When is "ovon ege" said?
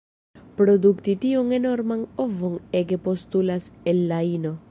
2.25-3.01